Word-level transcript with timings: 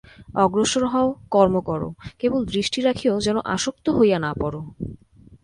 অগ্রসর 0.35 0.83
হও, 0.85 1.07
কর্ম 1.29 1.55
কর, 1.59 1.81
কেবল 2.19 2.41
দৃষ্টি 2.45 2.79
রাখিও 2.81 3.15
যেন 3.19 3.37
আসক্ত 3.45 3.85
হইয়া 3.89 4.17
না 4.19 4.31
পড়। 4.33 4.55